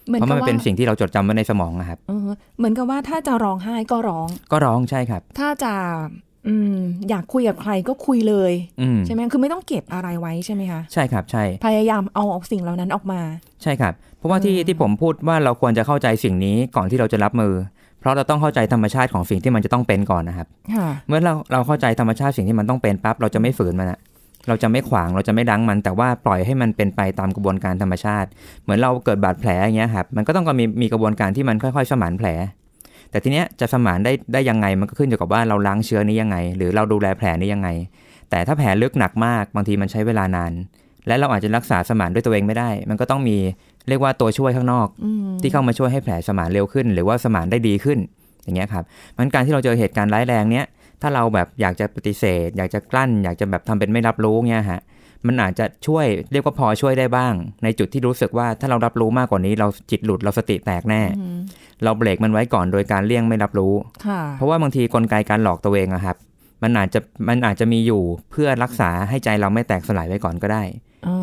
[0.08, 2.28] เหมือนเพราะกัมับนว่าเป็นสิ่งที่เราจดจำไว้ในสมองอะครับเออ
[2.58, 5.72] เหมือนกับว่าถ้าจะร้องไห้ก็ร้อง ก็ร้องใช่ครับ ถ้าจะ
[6.48, 6.76] อืม
[7.08, 13.20] อยากคุยกับใครก็คุยเลยอืมใช่ไหมคือไม่ต้องเก็บอะไรไว้ใช่ไหมคะใช่ครับใช่ พยายามเอาสิ่งเหล่านั้นออกมา
[13.62, 17.52] ใช่ครับ เพราะว่าที่ที่ผมพูดว่าเราควรจะเข้าใจสิ่งนี้ก่อนที่เราจะรับมือ
[18.04, 23.98] เพราะเราต้องเข้าใจธรรมชาติของสิ่งที่มันจะต้องเป็นก่อนนะครับค่ะเมื่อเราเราเข้าใจธรรมชาติสิ่งที่มันต้องเป็นปั๊บเราจะไม่ฝืนมันอะ
[24.48, 28.28] เราจะไม่ขวางเราจะไม่ดังมัน แต่ว่าปล่อยให้มันเป็นไปตามกระบวนการธรรมชาติ
[28.62, 32.28] เหมือนเราเกิดบาดแผลอย่างเงี้ยครับมันก็ต้องมีมีกระบวนการที่มันค่อยๆ สมานแผล
[33.10, 37.68] แต่ทีเนี้ยจะสมานได้ได้ยังไงมันก็ขึ้นอยู่กับว่าเราล้างเชื้อนี้ยังไง หรือเราดูแลแผลนี้ยังไง
[38.30, 40.52] แต่ถ้าแผลลึกหนักมากบางทีมันใช้เวลานาน
[41.06, 43.36] และเราอาจจะรักษาสมานด้วยตัวเองไม่ได้ มันก็ต้องมี
[43.88, 47.98] เรียกว่าตัวช่วยข้างนอกอืมที่เข้ามาช่วยให้แผลสมานเร็วขึ้น หรือว่าสมานได้ดีขึ้น
[48.44, 48.84] อย่างเงี้ยครับ
[49.16, 50.66] มันการที่เราเจอเหตุการณ์ร้ายแรงเนี้ย
[51.02, 54.80] ถ้าเราแบบอยากจะปฏิเสธ อยากจะกลั้น อยากจะแบบทำเป็นไม่รับรู้เงี้ยฮะ
[55.26, 57.32] มันอาจจะช่วยเรียกว่าพอช่วยได้บ้าง
[57.64, 61.38] ในจุดที่รู้สึกว่าถ้าเรารับรู้มากกว่านี้ เราจิตหลุดเราสติแตกแน่อืม
[61.84, 63.74] เราเบรกมันไว้ก่อนโดยการเลี่ยงไม่รับรู้
[64.06, 66.16] ค่ะเพราะว่าบางทีกลไกการหลอกตัวเองอะครับ
[66.62, 70.62] มันอาจจะมันอาจจะมีอยู่เพื่อรักษาให้ใจเราไม่แตกสลายไว้ก่อนก็ได้
[71.06, 71.14] อ๋อ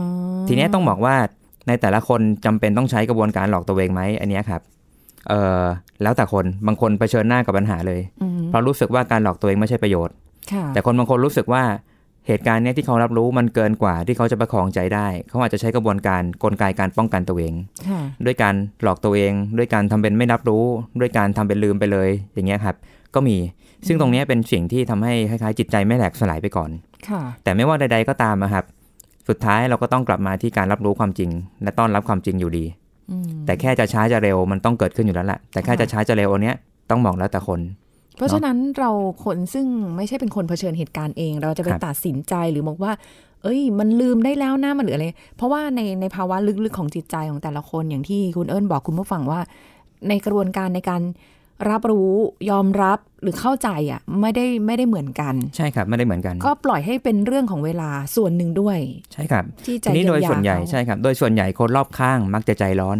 [0.47, 1.15] ทีเนี้ยต้องบอกว่า
[1.67, 4.61] ในแต่ละคนจำเป็นต้องใช้กระบวนการหลอกตัวเองไหมอันเนี้ยครับ
[5.29, 5.63] เออ
[6.01, 10.15] แล้วแต่คนบางคนเผชิญหน้ากับปัญหาเลยอืมเพราะรู้สึกว่าการหลอกตัวเองไม่ใช่ประโยชน์
[10.51, 11.63] ค่ะแต่คนบางคนรู้สึกว่า
[12.27, 17.53] เหตุการณ์เนี้ยที่เขารับรู้มันเกินกว่าที่เขาจะประคองใจได้ เขาอาจจะใช้กระบวนการกลไกการป้องกันตัวเอง
[17.89, 20.63] ค่ะด้วยการหลอกตัวเอง ด้วยการทำเป็นไม่รับรู้
[20.99, 22.75] ด้วยการทำเป็นลืมไปเลย อย่างเงี้ยครับ
[23.15, 23.37] ก็มี
[23.87, 26.69] ซึ่งตรงเนี้ยเป็นสิ่งที่ทำให้คล้ายๆจิตใจไม่แหลกสลายไปก่อน
[27.09, 28.65] ค่ะแต่ไม่ว่าใด ๆก็ตามนะครับ
[29.31, 31.29] สุดท้ายเราก็ต้องกลับมาที่การรับรู้ความจริง
[31.63, 32.65] และต้อนรับความจริงอยู่ดี
[33.11, 36.55] อืมแต่แค่จะช้าจะเร็วมันต้องเกิดขึ้นอยู่แล้วแหละแต่แค่ค่ะจะช้าจะเร็วอันเนี้ย
[36.89, 37.59] ต้องมองแล้วแต่คน
[38.17, 38.91] เพราะฉะนั้นเรา
[39.25, 42.91] คนซึ่งไม่ใช่เป็นคนเผชิญเหตุการณ์เอง เราจะไปครับตัดสินใจหรือบอกว่า
[43.43, 45.05] เอ้ย มันลืมได้แล้วนะมันหรืออะไร
[45.38, 49.39] เพราะว่าในในภาวะลึกๆของจิตใจของแต่ละคนอย่างที่คุณเอิญบอกคุณผู้ฟังว่า
[50.09, 51.01] ในกระบวนการในการ
[51.69, 52.11] รับรู้
[52.49, 58.77] ยอมรับหรือเข้าใจอะไม่ได้ไม่ได้เหมือนกัน ใช่ครับไม่ได้เหมือนกัน ก็ปล่อยให้เป็นเรื่องของเวลาส่วนหนึ่งด้วย
[59.13, 62.97] ใช่ครับที่ใจทีนี้โดยส่วนใหญ่เยียวยาเขาใช่ครับ โดยส่วนใหญ่คนรอบข้างมักจะใจร้อน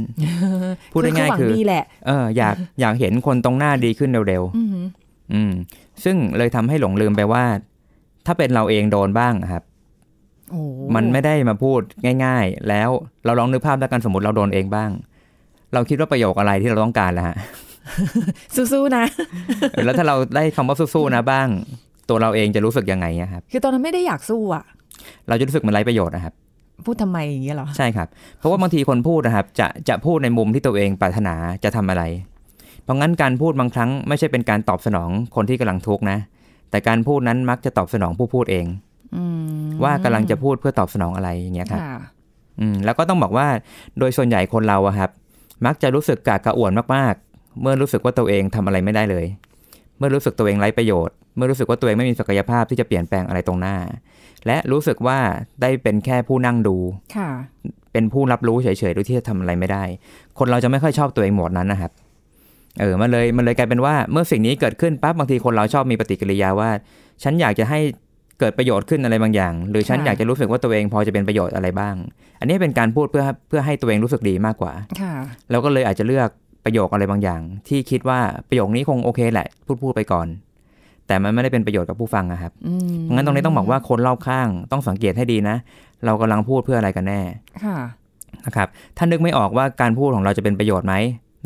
[0.93, 5.51] พูดง่ายๆหวัคือดีแหละเอออยากอยากเห็นคนตรงหน้าดีขึ้นเร็วอือหือๆอืม
[6.03, 7.43] ซึ่งเลยทำให้หลงลืมไปว่า
[8.25, 9.63] ถ้าเป็นเราเองโดนบ้างอะครับ
[10.51, 10.61] โอ้
[10.95, 11.81] มันไม่ได้มาพูด
[12.25, 12.89] ง่าย ๆ แล้ว
[13.25, 14.91] เราลองนึกภาพแล้วกันสมมติเราโดนเองบ้าง
[15.74, 17.35] เราคิดว่าประโยคอะไรที่เราต้องการแล้วฮะ
[18.55, 19.05] สู้ๆนะ
[19.72, 21.48] เออแล้วถ้าเราได้คำว่าสู้ๆนะบ้าง
[22.09, 24.63] ตัวเราเองจะรู้สึกยังไงอะครับคือตอนนั้นไม่ได้อยากสู้อะ
[25.27, 26.33] เราจะรู้สึกมันไร้ประโยชน์นะครับ
[26.85, 28.07] พูดทำไมอย่างเงี้ยเหรอ ใช่ครับ
[28.39, 32.03] เพราะว่าบางทีคนพูดนะครับ จะจะพูดในมุมที่ตัวเองปรารถนาจะทำอะไร
[32.83, 36.17] เพราะงั้นการพูดบางครั้งไม่ใช่เป็นการตอบสนองคนที่กำลังทุกข์นะ
[36.72, 38.65] แต่การพูดนั้นมักจะตอบสนองผู้พูดเอง
[39.15, 39.24] อื
[39.65, 41.98] มว่ากำลังจะพูดเพื่อตอบสนองอะไรอย่างเงี้ยครับค่ะ
[42.59, 43.48] อืมแล้วก็ต้องบอกว่า
[44.00, 45.09] โดยส่วนใหญ่คนเราอะครับ
[45.65, 47.30] มักจะรู้สึกกากกระอ่วนมากๆ
[47.61, 49.25] เมื่อรู้สึกว่าตัวเองทำอะไรไม่ได้เลย
[49.98, 53.75] เมื่อรู้สึกตัวเองไร้ประโยชน์ เมื่อรู้สึกว่าตัวเองไม่มีศักยภาพที่จะเปลี่ยนแปลงอะไรตรงหน้า
[54.46, 55.20] และรู้สึกว่า
[55.61, 56.77] ได้เป็นแค่ผู้นั่งดู
[57.18, 57.29] ค่ะ
[57.94, 59.83] เป็นผู้รับรู้เฉยๆโดยที่จะทำอะไรไม่ได้
[60.40, 61.92] คนเราจะไม่ค่อยชอบตัวเองหมดนั้นนะครับ
[62.79, 66.70] เออมันเลยมันเลยกลายเป็นว่าเมื่อสิ่งนี้เกิดขึ้นปั๊บบางทีคนเราชอบมีปฏิกิริยาว่า
[67.24, 67.79] ฉันอยากจะให้
[68.40, 71.96] เกิดประโยชน์ขึ้นอะไรบางอย่าง หรือฉันค่ะอยากจะรู้สึกว่าตัวเองพอจะเป็นประโยชน์อะไรบ้าง
[72.40, 75.14] อันนี้เป็นการพูดเพื่อเพื่อให้ตัวเองรู้สึกดีมากกว่าค่ะ
[75.51, 76.29] เราก็เลยอาจจะเลือก
[76.65, 78.19] ประโยคอะไรบางอย่าง ที่คิดว่า
[78.50, 80.27] ประโยคนี้คงโอเคแหละ พูดพูดไปก่อน
[81.07, 85.55] แต่มันไม่ได้เป็นประโยชน์กับผู้ฟังนะครับอืมงั้นตรงนี้ต้องบอกว่าคนรอบข้างต้องสังเกตให้ดีนะ
[86.05, 87.21] เรากำลังพูดเพื่ออะไรกันแน่
[87.63, 87.77] ค่ะ
[88.45, 90.93] นะครับถ้านึกไม่ออกว่าการพูดของเราจะเป็นประโยชน์ไหม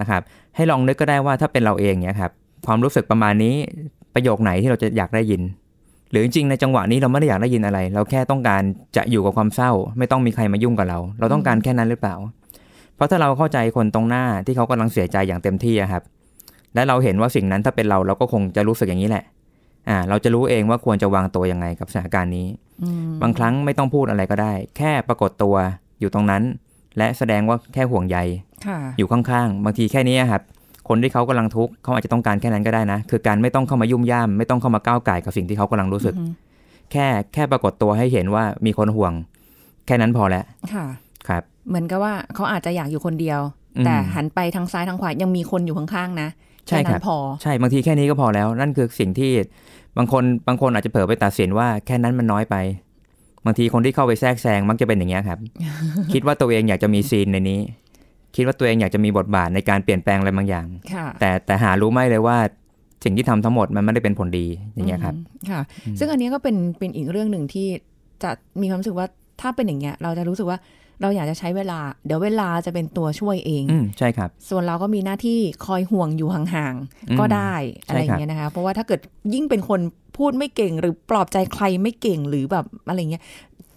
[0.01, 0.21] นะครับ
[0.55, 2.31] ให้ลองนึกก็ได้ว่าถ้าเป็นเราเองเนี่ยครับ
[2.65, 3.55] ความรู้สึกประมาณนี้
[4.15, 5.41] ประโยคไหนที่เราจะอยากได้ยิน
[6.11, 8.61] หรือจริงๆในจังหวะนี้เราไม่ได้อยากได้ยินอะไร เราแค่ต้องการ
[8.95, 12.15] จะอยู่กับความเศร้า ไม่ต้องมีใครมายุ่งกับเรา เราต้องการแค่นั้นหรือเปล่า
[12.95, 16.03] เพราะถ้าเราเข้าใจคนตรงหน้าที่เขากำลังเสียใจอย่างเต็มที่อะครับ
[16.75, 19.23] และเราเห็นว่าสิ่งนั้นถ้าเป็นเราเราก็คงจะรู้สึกอย่างนี้แหละ
[19.89, 22.47] อ่า เราจะรู้เองว่าควรจะวางตัวยังไงกับสถานการณ์นี้
[22.83, 25.55] อืมบางครั้งไม่ต้องพูดอะไรก็ได้ แค่ปรากฏตัว
[25.99, 26.43] อยู่ตรงนั้น
[26.97, 28.17] และแสดงว่าแค่ห่วงใย
[28.65, 30.41] ค่ะอยู่ข้างๆ บางทีแค่นี้ครับ
[30.89, 36.31] คนที่เขากำลังทุกข์เขาอาจจะต้องการแค่นั้นก็ได้นะ คือการไม่ต้องเข้ามายุ่มย่ามไม่ต้องเข้ามาก้าวไก่ายกับสิ่งที่เขากำลังรู้สึกอือฮึ
[36.91, 39.13] แค่แค่ปรากฏตัวให้เห็นว่ามีคนห่วง
[39.85, 41.04] แค่นั้นพอแล้วค่ะครับ
[41.67, 43.39] เหมือนกับว่าเขาอาจจะอยากอยู่คนเดียว
[43.77, 46.29] อืมแต่หันไปทางซ้ายทางขวายังมีคนอยู่ข้างๆนะ
[46.67, 49.31] ใช่ครับแนั้นพอใช่บางทีแค่นี้ก็พอแล้ว นั่นคือสิ่งที่
[49.97, 52.55] บางคนบางคนอาจจะเผลอไปตัดสินว่าแค่นั้นมันน้อยไป
[53.45, 55.39] บางทีคนที่เข้าไปแทรกแซงมักจะเป็นอย่างเงี้ยครับ
[56.13, 57.59] คิดว่าตัวเองอยากจะมีซีนในนี้
[58.35, 62.37] คิดว่าตัวเองอยากจะมีบทบาทในการเปลี่ยนแปลงอะไรบางอย่างค่ะแต่แต่หารู้ไหมเลยว่า
[63.03, 65.61] สิ่งที่ทำทั้งหมดมันไม่ได้เป็นผลดีอย่างเงี้ยครับอืมค่ะ
[65.99, 67.67] ซึ่งอันนี้ก็เป็นเป็นอีกเรื่องหนึ่งที่
[68.23, 69.07] จะมีความรู้สึกว่า
[69.41, 70.57] ถ้าเป็นอย่างเงี้ยเราจะรู้สึกว่า
[71.01, 76.75] เราอยากจะใช้เวลา เดี๋ยวเวลาจะเป็นตัวช่วยเองอืมใช่ครับ ส่วนเราก็มีหน้าที่คอยห่วงอยู่ห่าง
[77.09, 77.53] อืมๆก็ได้
[77.87, 78.99] อะไรใช่อครับย่างเงี้ยนะคะ เพราะว่าถ้าเกิด
[79.33, 79.79] ยิ่งเป็นคน
[80.17, 83.23] พูดไม่เก่ง หรือปลอบใจใครไม่เก่งหรือแบบอะไรเงี้ย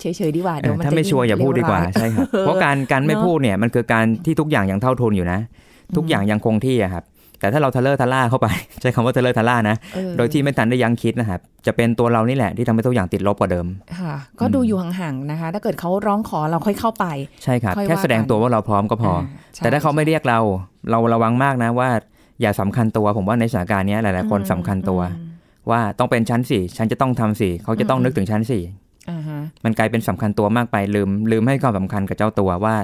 [0.01, 5.41] เฉยๆดีกว่าเดี๋ยวมันถ้าจะไม่ sure อย่าพูดดีกว่าเลร้ยใช่ครับเพราะการการไม่เนอะพูดเนี่ยมันคือการที่ทุกอย่างยังเท่าทุนอยู่นะ
[5.97, 7.05] ทุกอย่างยังคงที่อะครับ
[7.41, 8.47] แต่ถ้าเราทะเล่อทะล่าเข้าไป
[8.81, 13.67] ใช้คำว่าทะเล่อทะล่านะเออโดยที่ไม่ทันได้ยั้งคิดนะครับ จะเป็นตัวเรานี่แหละที่ทำให้ทุกอย่างติดลบกว่าเดิม
[13.99, 17.07] ค่ะ ก็ดูอยู่ห่างๆนะคะ ถ้าเกิดเขาร้องขอเราค่อยเข้าไป
[17.45, 19.13] ใช่ครับค่อยแค่ว่าแสดงกันตัวว่าเราพร้อมก็พอ
[19.55, 20.39] ใช่แต่ถ้าเขาไม่เรียกเรา
[20.91, 21.89] เราระวังมากนะว่า
[22.41, 25.29] อย่าสำคัญตัว ผมว่าในสถานการณ์เนี้ยหลาย ๆ คนสำคัญตัวอืม
[25.71, 28.63] ว่าต้องเป็นชั้นสี่ฉันจะต้องทำสี่เขาจะต้องอืมนึกถึงชั้นสี่
[29.11, 32.75] อ่าฮะมันกลายเป็นสำคัญตัวมากไปลืมลืมให้ความสำคัญกับเจ้าตัวว่า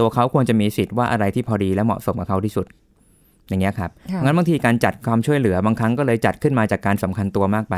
[0.00, 2.66] ตัวเขาควรจะมีสิทธิ์ว่าอะไรที่พอดีและเหมาะสมกับเขาที่สุด
[3.48, 7.76] อย่างเงี้ยครับค่ะงั้นบางทีการจัดความช่วยเหลือบางครั้งก็เลยจัดขึ้นมาจากการสำคัญตัวมากไป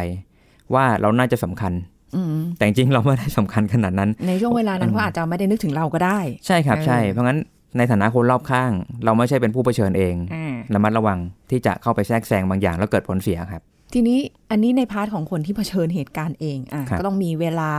[0.75, 1.73] ว่าเราน่าจะสำคัญ
[2.17, 7.39] อืมแต่จริงๆเราไม่ได้สำคัญขนาดนั้น ในช่วงเวลานั้นอืมเขาอาจจะไม่ได้นึกถึงเราก็ได้ ใช่ครับเออใช่ เพราะงั้น
[7.79, 8.73] ในฐานะคนรอบข้าง
[9.05, 11.19] เราไม่ใช่เป็นผู้เผชิญเองอ่าระมัดระวัง
[11.51, 14.19] ที่จะเข้าไปแทรกแซงบางอย่างแล้วเกิดผลเสียครับ ทีนี้
[14.51, 17.71] อันนี้ใน part ของคนที่เผชิญเหตุการณ์เองอะครับก็ต้องมีเวลา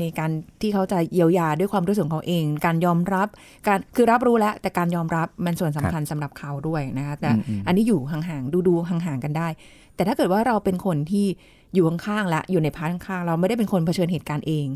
[0.00, 3.28] ในการที่เขาจะเยียวยาด้วยความรู้สึกของเขาเอง การยอมรับ
[3.66, 9.48] การคือรับรู้แล้ว แต่การยอมรับมันส่วนสำคัญสำหรับเขาด้วยนะคะแต่อืมอืมอันนี้อยู่ห่างๆดูดูห่างๆกันได้
[9.94, 11.26] แต่ถ้าเกิดว่าเราเป็นคนที่
[11.74, 14.66] อยู่ข้างๆและอยู่ในพาร์ทข้างๆเราไม่ได้เป็นคนเผชิญเหตุการณ์เอง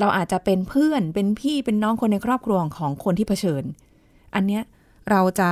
[0.00, 3.62] เราอาจจะเป็นเพื่อนเป็นพี่เป็นน้องคนในครอบครัวของคนที่เผชิญ
[4.34, 4.62] อันเนี้ย
[5.10, 5.50] เราจะ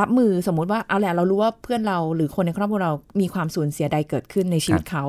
[0.00, 5.04] รับมือสมมุติว่าเอาแหละเรารู้ว่าเพื่อนเราหรือคนในครอบครัวเรามีความสูญเสียใดเกิดขึ้นในชีวิตเขา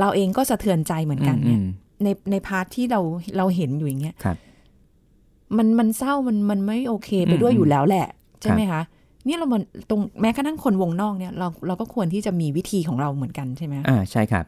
[0.00, 1.66] เราเองก็สะเทือนใจเหมือนกันเนี่ยอืม
[2.02, 3.00] ในในพาร์ทที่เรา
[3.36, 4.36] เราเห็นอยู่อย่างเงี้ยครับ
[5.56, 8.06] มันมันเศร้ามันมันไม่โอเคไปอืมด้วยอืมอยู่แล้วแหละ
[8.42, 8.82] ใช่ไหมคะ
[9.26, 14.44] เนี่ยเรามันตรงแม้กระทั่งคนวงนอกเนี่ยเราเราก็ควรที่จะมีวิธีของเราเหมือนกันใช่ไหมอ่าใช่ครับ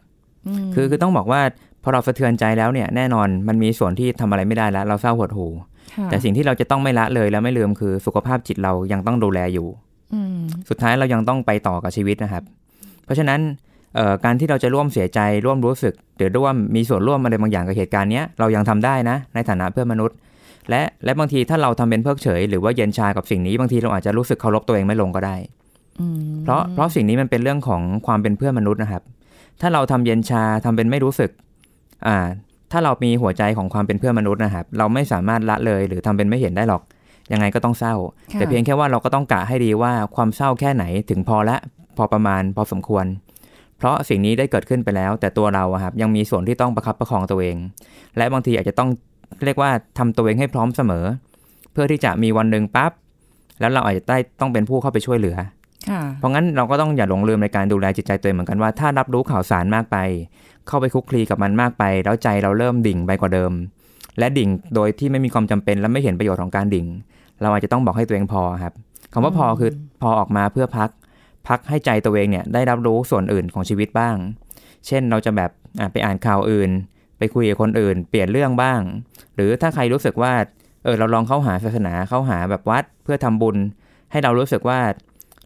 [0.67, 1.41] มคือคือต้องบอกว่า
[1.83, 5.67] พอเราสะเทือนใจแล้วเนี่ยแน่นอนมันมีส่วนที่ทำอะไรไม่ได้แล้ว เราเศร้าหดหูค่ะ
[6.11, 9.67] แต่สิ่งที่เราจะต้องไม่ละเลยและไม่ลืมคือสุขภาพจิตเรายังต้องดูแลอยู่
[10.15, 12.43] อืมสุดท้ายเรายังต้องไปต่อกับชีวิตนะครับ
[13.05, 13.41] เพราะฉะนั้น
[13.95, 20.17] เอ่อการที่เราจะร่วมเสียใจร่วมรู้สึกหรือร่วมมีส่วนร่วมอะไรบางอย่างกับเหตุการณ์เนี้ยเรายังทำได้นะ ในฐานะเพื่อนมนุษย์
[20.71, 25.37] และและบางทีถ้าเราทำเป็นเพิกเฉย หรือว่าเย็นชากับสิ่งนี้บางทีเราอาจจะรู้สึกเคารพตัวเองไม่ลงก็ได้
[26.01, 29.03] อืมเพราะเพราะสิ่งนี้มันเป็นเรื่องของความเป็นเพื่อนมนุษย์นะครับ
[29.61, 31.31] ถ้าเราทำเย็นชาทำเป็นไม่รู้สึก
[32.07, 32.17] อ่า
[32.73, 36.83] ถ้าเรามีหัวใจของความเป็นเพื่อนมนุษย์นะครับ เราไม่สามารถละเลยหรือทำเป็นไม่เห็นได้หรอก
[37.33, 37.95] ยังไงก็ต้องเศร้า
[38.33, 41.57] ค่ะแต่เพียงแค่ว่าเราก็ต้องกะให้ดีว่าความเศร้าแค่ไหนถึงพอละ
[41.97, 43.05] พอประมาณพอสมควร
[43.79, 47.57] เพราะสิ่งนี้ได้เกิดขึ้นไปแล้ว แต่ตัวเราอะครับยังมีส่วนที่ต้องประคับประคองตัวเอง
[48.17, 48.91] และบางทีอาจจะต้อง
[49.45, 51.05] เรียกว่าทำตัวเองให้พร้อมเสมอ
[51.73, 52.93] เพื่อที่จะมีวันหนึ่งปั๊บ
[53.61, 55.49] แล้วเราอาจจะได้ต้องเป็นผู้เข้าไปช่วยเหลือค่ะ
[56.19, 59.97] เพราะงั้นเราก็ต้องอย่าหลงลืมในการดูแลจิตใจตัวเองเหมือนกันว่าถ้ารับรู้ข่าวสารมากไป
[60.67, 63.53] เข้าไปคลุกคลีกับมันมากไป แล้วใจเราเริ่มดิ่งไปกว่าเดิม
[64.19, 66.87] และดิ่งโดยที่ไม่มีความจำเป็นและไม่เห็นประโยชน์ของการดิ่ง
[67.43, 68.73] เราอาจจะต้องบอกให้ตัวเองพอครับ
[69.13, 69.71] คำว่าพอคือ
[70.03, 70.91] พอออกมาเพื่อพัก
[71.49, 74.17] พักให้ใจตัวเองเนี่ยได้รับรู้ส่วนอื่นของชีวิตบ้าง
[74.87, 76.71] เช่นเราจะแบบอะไปอ่านข่าวอื่น
[77.19, 78.81] ไปคุยกับคนอื่น เปลี่ยนเรื่องบ้าง
[79.35, 80.33] หรือถ้าใครรู้สึกว่า
[80.85, 83.57] เออเราลองเข้าหาศาสนาเข้าหาแบบวัดเพื่อทำบุญ
[84.11, 84.79] ให้เรารู้สึกว่า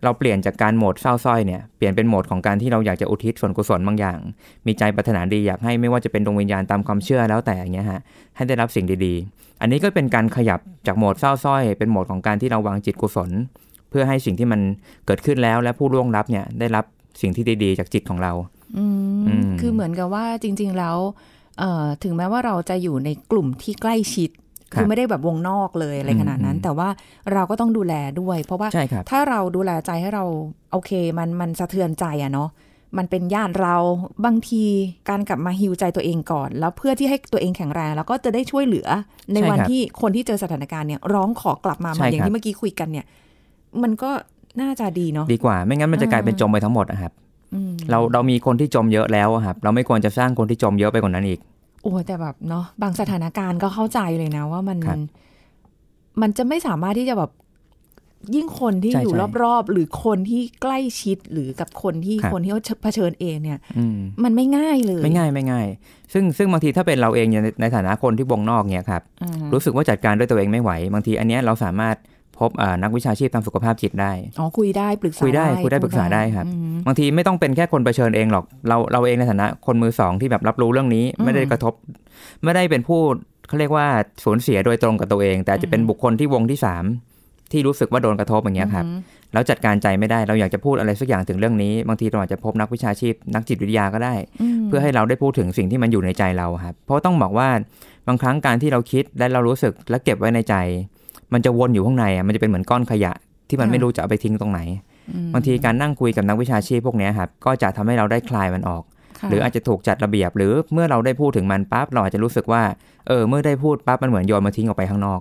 [0.04, 4.18] เราเปลี่ยนจากการโหมดเศร้าสร้อยเนี่ยเปลี่ยนเป็นโหมดของการที่เราอยากจะอุทิศส่วนกุศลบางอย่าง
[4.66, 8.00] มีใจปรารถนาดีอยากให้ไม่ว่าจะเป็นดวงวิญญาณตามความเชื่อแล้วแต่อย่างเงี้ยฮะ
[8.36, 13.30] ให้ได้รับสิ่งดีๆ อันนี้ก็เป็นการขยับจากโหมดเศร้าสร้อย เป็นโหมดของการที่เราวางจิตกุศล
[13.90, 14.60] เพื่อให้สิ่งที่มัน
[15.06, 16.84] เกิดขึ้นแล้วและผู้ล่วงรับเนี่ยได้รับ
[17.20, 18.32] สิ่งที่ดีๆ จากจิตของเรา
[18.76, 18.84] อื
[19.18, 20.96] มอืมคือเหมือนกับว่าจริง ๆแล้ว
[21.58, 24.30] เอ่อถึงแม้ว่าเราจะอยู่ในกลุ่มที่ใกล้ชิด
[24.74, 26.88] ครับคือไม่ได้แบบวงนอกเลยอะไรขนาดนั้นอืมแต่ว่า
[27.32, 30.24] เราก็ต้องดูแลด้วย เพราะว่าใช่ครับถ้าเราดูแลใจให้เรา
[30.72, 32.48] โอเค มันมันสะเทือนใจอะเนาะ
[32.98, 33.76] มันเป็นญาติเรา
[34.24, 34.64] บางที
[35.08, 38.88] การกลับมาฮิวใจตัวเองก่อน แล้วเพื่อที่ให้ตัวเองแข็งแรงแล้วก็จะได้ช่วยเหลือ
[39.32, 43.06] ในใช่วันครับที่คนที่เจอสถานการณ์เนี่ยร้องขอกลับมาใช่มาอย่างครับที่เมื่อกี้คุยกันเนี่ย
[43.82, 44.10] มันก็
[44.60, 47.12] น่าจะดีเนาะดีกว่า ไม่งั้นมันจะกลายเป็นจมไปทั้งหมดนะครับ
[47.54, 51.40] อืมเราเรามีคนที่จมเยอะแล้วอะครับ เราไม่ควรจะสร้างคนที่จมเยอะไปกว่านั้นอีก
[51.82, 54.98] โอ้แต่แบบเนาะบางสถานการณ์ก็เข้าใจเลยนะว่ามันครับ
[56.20, 57.30] มันจะไม่สามารถที่จะแบบ
[58.34, 65.66] ยิ่งคนที่ใช่อยู่ใช่รอบๆ หรือคนที่ใกล้ชิดหรือกับคนที่ครับคนที่เขาเผชิญเองเนี่ยอืมมันไม่ง่ายเลยไม่ง่ายไม่ง่าย
[66.12, 71.96] ซึ่งซึ่งบางทีถ้าเป็นเราเองในในฐานะคนที่วงนอกเนี่ยครับอืมรู้สึกว่าจัดการด้วยตัวเองไม่ไหว บางทีอันเนี้ยเราสามารถ
[72.40, 81.74] พบอ่านักวิชาชีพทางสุขภาพจิตได้ อ๋อ คุยได้ปรึกษาคุยได้คุยได้พูปรึกษาได้ครับอืมบางทีไม่ต้องเป็นแค่คนเผชิญเองหรอก เราเราเองในฐานะคนมือสองที่แบบรับรู้เรื่องนี้อืมไม่ได้กระทบ
[82.44, 83.00] ไม่ได้เป็นผู้
[83.48, 83.86] เขาเรียกว่า
[84.24, 86.84] สูญเสียโดยตรงกับตัวเอง แต่อาจจะเป็นอืมบุคคลที่วงที่สาม
[87.52, 89.00] ที่รู้สึกว่าโดนกระทบอย่างเงี้ยครับอืม
[89.32, 94.14] แล้วจัดการใจไม่ได้เราอยากจะพูดอะไรสักอย่างถึงเรื่องนี้ บางทีเราอาจจะพบนักวิชาชีพ นักจิตวิทยาก็ได้
[94.58, 97.48] มเพื่อให้เราได้พูดถึงสิ่งที่มันอยู่ในใจเราครับ เพราะต้องบอกว่า
[98.08, 100.54] บางครั้งการที่เราคิดและเรารู้สึกและเก็บไว้ในใจ
[101.32, 103.12] มันจะวนอยู่ข้างในอะมันจะเป็นเหมือนก้อนขยะ
[103.48, 104.60] ที่มันไม่รู้จะเอาไปทิ้งตรงไหน
[105.10, 108.82] อืมบางทีการนั่งคุยกับนักวิชาชีพพวกเนี้ยครับก็จะทำให้เราได้คลายมันออก
[109.18, 112.62] ค่ะหรืออาจจะถูกจัดระเบียบ หรือเมื่อเราได้พูดถึงมันปั๊บเราอาจจะรู้สึกว่า
[113.08, 115.20] เออเมื่อได้พูดปั๊บมันเหมือนโยนมาทิ้งออกไปข้างนอก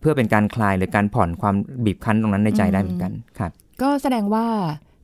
[0.00, 3.50] เพื่อเป็นการคลายหรือการผ่อนความบีบคั้นตรงนั้นในใจได้เหมือนกันครับ
[3.82, 4.44] ก็แสดงว่า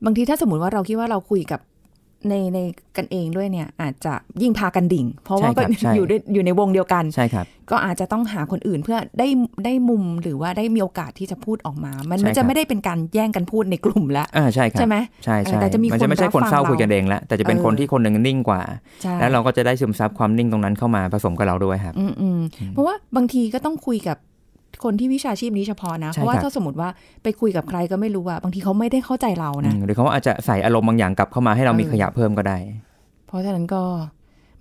[0.05, 1.59] บางทีถ้าสมมติว่าเราคิดว่าเราคุยกับ
[2.29, 2.59] ในใน
[2.97, 9.27] กันเองด้วยเนี่ย อาจจะยิ่งพากันดิ่ง เพราะว่าใช่ครับใช่อยู่ด้วยอยู่ในวงเดียวกันใช่ครับ ก็อาจจะต้องหาคนอื่นเพื่อได้
[9.65, 18.61] ได้มุมหรือว่าได้มีโอกาสที่จะพูดออกมา มันใช่มันจะครับไม่ได้เป็นการแย่งกันพูดในกลุ่มแล้วอ่าใช่ครับใช่ไหมใช่ใช่แต่จะมีมันคนจะไม่ใช่คนรับฟังเศร้าคุยกันเราเองแล้วแต่จะเป็นเออคนที่คนหนึ่งนิ่งกว่า
[19.01, 24.17] ใช่แล้วเราก็จะได้ซึมซับความนิ่งตรงนั้นเข้ามาผสมกับเราด้วยครับ อืมอืมเพราะว่าบางทีก็ต้องคุยกับ
[24.83, 26.89] คนที่วิชาชีพนี้เฉพาะนะใช่เพราะว่าครับถ้าสมมติว่า
[27.23, 32.57] ไปคุยกับใครก็ไม่รู้อะบางทีเขาไม่ได้เข้าใจเราอืนะมหรือเขาอาจจะใส่อารมณ์บางอย่างกลับเข้ามาให้เรามีเออขยะเพิ่มก็ได้
[33.27, 33.81] เพราะฉะนั้นก็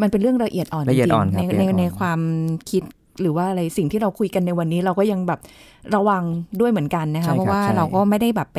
[0.03, 2.21] มันเป็นเรื่องละเอียดอ่อนละเอียดจริงอ่อนๆครับในละเอีในยดอ่อนในความ
[2.71, 2.83] คิด
[3.21, 5.41] หรือว่าอะไรสิ่งที่เราคุยกันในวันนี้เราก็ยังแบบ
[5.95, 6.25] ระวัง
[6.61, 8.59] ด้วยเหมือนกันนะคะใช่ครับเพราะว่าใช่เราก็ไม่ได้แบบไป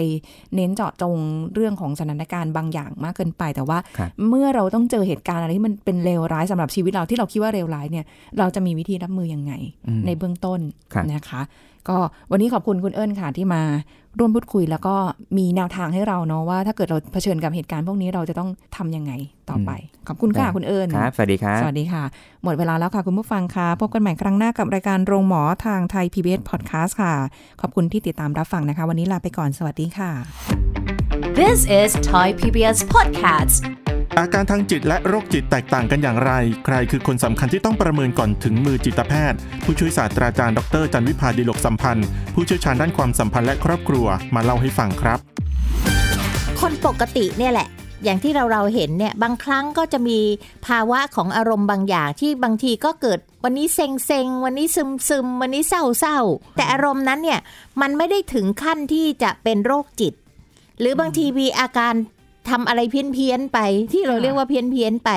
[0.56, 1.18] เน้นเจาะจง
[1.54, 8.06] เรื่องของสถานการณ์บางอย่างมากเกินไป แต่ว่าครับเมื่อเราต้องเจอเหตุการณ์อะไรที่มันเป็นเลวร้ายสำหรับชีวิตเราที่เราคิดว่าเลวร้ายเนี่ย
[8.40, 9.54] เราจะมีวิธีรับมือยังไง
[9.88, 10.60] อืมในเบื้องต้น
[10.94, 11.42] ครับนะคะ
[11.90, 11.98] ก็
[12.32, 13.62] วันนี้ขอบคุณคุณเอิญค่ะที่มา
[14.20, 14.96] ร่วมพูดคุย แล้วก็
[15.38, 19.12] มีแนวทางให้เราเนาะว่าถ้าเกิดเราเผชิญกับเหตุการณ์พวกนี้เราจะต้องทำยังไง
[19.50, 19.72] ต่อไป
[20.08, 22.04] ขอบคุณค่ะคุณเอิญครับสวัสดีครับสวัสดีค่ะ
[22.44, 27.14] หมดเวลาแล้วค่ะคุณผู้ฟังค่ะพบกันใหม่ครั้งหน้ากับรายการโรงหมอทางไทย PBS Podcast ค่ะ
[27.62, 30.12] ขอบคุณที่ติดตามรับฟังนะคะ วันนี้ลาไปก่อนสวัสดีค่ะ
[31.40, 33.58] This is Thai PBS Podcast
[34.20, 36.32] อาการทางจิตและโรคจิตแตกต่างกันอย่างไร
[36.66, 45.20] ใครคือคนสำคัญที่ต้องประเมินก่อนถึงมือจิตแพทย์ ผู้ช่วยศาสตราจารย์ดรจันวิพาดีลกสัมพันธ์ ผู้เชี่ยวชาญด้านความสัมพันธ์และครอบครัวมาเล่าให้ฟังครับ
[46.60, 47.68] คนปกติเนี่ยแหละ
[48.04, 50.20] อย่างที่เราเราเห็นเนี่ยบางครั้งก็จะมี
[50.68, 56.20] ภาวะของอารมณ์บางอย่างที่บางทีก็เกิดวันนี้เซ็งเซ็งวันนี้ซึมซึมวันนี้เศร้าเศร้า
[56.56, 57.40] แต่อารมณ์นั้นเนี่ย
[57.82, 60.14] มันไม่ได้ถึงขั้นที่จะเป็นโรคจิต
[60.80, 61.94] หรือบางทีมีอาการ
[62.50, 63.60] ทำอะไรเพี้ยนเพี้ยนๆไป
[63.94, 65.12] ที่เราเรียกว่าเพี้ยนเพี้ยนๆไป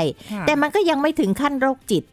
[0.47, 2.05] แต่มันก็ยังไม่ถึงขั้นโรคจิต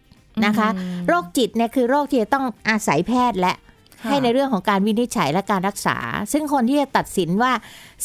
[0.46, 0.70] นะคะ
[1.08, 3.54] โรคจิตเนี่ยคือโรคที่จะต้องอาศัยแพทย์และ
[4.02, 5.98] ค่ะให้ในเรื่องของการวินิจฉัยและการรักษา
[6.34, 7.52] ซึ่งคนที่จะตัดสินว่า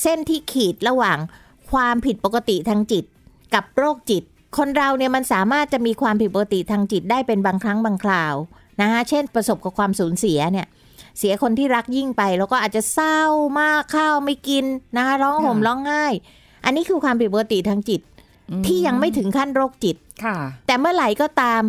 [0.02, 1.18] เส้นที่ขีดระหว่าง
[1.72, 3.04] ความผิดปกติทางจิต
[3.54, 4.22] กับโรคจิต
[4.58, 8.34] คนเราเนี่ยมันสามารถจะมีความผิดปกติทางจิตได้เป็นบางครั้งบางคราว
[8.80, 10.66] นะคะเช่นประสบกับความสูญเสียเนี่ย
[11.18, 13.20] เสียคนที่รักยิ่งไป แล้วก็อาจจะเศร้า
[13.60, 14.64] มากข้าวไม่กิน
[14.96, 16.04] นะคะร้องห่มค่ะร้องไห้
[16.64, 18.00] อันนี้คือความผิดปกติทางจิต
[18.66, 21.62] ที่ยังไม่ถึงขั้นโรคจิตค่ะ แต่เมื่อไหร่ก็ตาม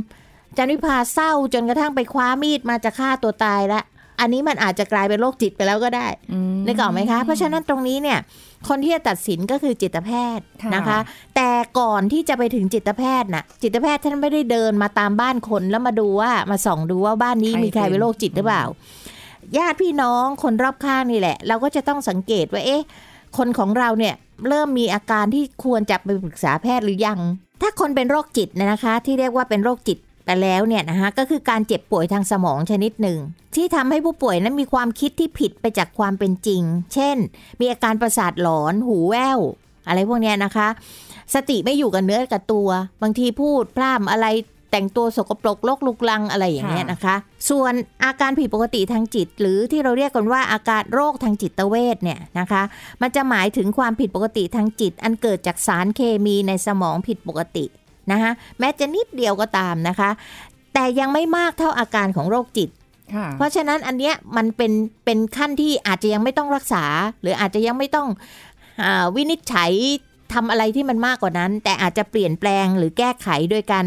[0.57, 3.81] จันวิพาเศร้าจนกระทั่งไปคว้ามีดมาจะฆ่าตัวตายละ
[4.19, 6.07] อันนี้มันอาจจะกลายเป็นโรคจิตไปแล้วก็ได้
[6.67, 8.19] นึกออกไหมคะ เพราะฉะนั้นตรงนี้เนี่ย
[8.69, 10.99] คนที่จะตัดสินก็คือจิตแพทย์ค่ะนะคะ
[11.35, 11.49] แต่
[11.79, 18.63] ก่อนที่จะไปถึงจิตแพทย์น่ะ จิตแพทย์ท่านไม่ได้เดินมาตามบ้านคนแล้วมาดูว่ามาส่องดูว่าบ้านนี้มีใครเป็นโรคจิตหรือเปล่า
[19.57, 22.81] ญาติพี่น้องคนรอบข้างนี่แหละ เราก็จะต้องสังเกตว่าเอ๊ะ
[23.37, 24.15] คนของเราเนี่ย
[24.47, 27.19] เริ่มมีอาการที่ควรจะไปปรึกษาแพทย์หรือยัง
[27.61, 33.19] ถ้าคนเป็นโรคจิตนะคะ ที่เรียกว่าเป็นโรคจิตไปแล้วเนี่ยนะคะก็คือการเจ็บป่วยทางสมองชนิดหนึ่ง
[33.55, 36.61] ที่ทำให้ผู้ป่วยนั้นมีความคิดที่ผิดไปจากความเป็นจริง
[36.93, 37.17] เช่น
[37.59, 39.39] มีอาการประสาทหลอนหูแว่ว
[39.87, 40.67] อะไรพวกนี้นะคะ
[41.33, 42.69] สติไม่อยู่กับเนื้อกับตัว
[43.01, 44.25] บางทีพูดพร่ำอะไร
[44.71, 47.15] แต่งตัวสกปรกลกลุกลังอะไรอย่างเงี้ยนะคะ
[47.49, 47.73] ส่วน
[48.05, 52.61] อาการผิดปกติทางจิต หรือที่เราเรียกกันว่าอาการโรคทางจิตเวชเนี่ยนะคะ
[53.01, 57.65] มันจะหมายถึงความผิดปกติทางจิต อันเกิดจากสารเคมีในสมองผิดปกติ
[58.11, 60.09] นะคะแม้จะนิดเดียวก็ตามนะคะ
[60.73, 62.69] แต่ยังไม่มากเท่าอาการของโรคจิต
[63.15, 64.71] ค่ะเพราะฉะนั้นอันเนี้ยมันเป็น
[65.05, 66.83] เป็นขั้นที่อาจจะยังไม่ต้องรักษา
[67.21, 68.07] หรืออาจจะยังไม่ต้อง
[68.83, 69.71] อาวินิจฉัย
[70.33, 73.85] ทำอะไรที่มันมากกว่านั้น แต่อาจจะเปลี่ยนแปลงหรือแก้ไขโดยการ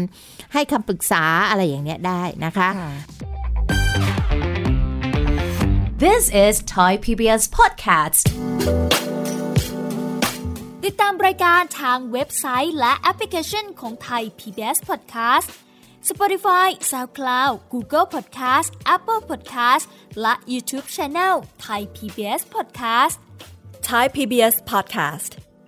[0.53, 2.93] ให้คำปรึกษาอะไรอย่างเนี้ยได้นะคะค่ะ
[6.03, 8.23] This is Thai PBS Podcast
[10.85, 15.47] ติดตามรายการทางเว็บไซต์และแอปพลิเคชันของไทย PBS Podcast
[16.09, 19.85] Spotify SoundCloud Google Podcast Apple Podcast
[20.21, 23.15] และ YouTube Channel Thai PBS Podcast
[23.89, 25.52] Thai PBS podcast.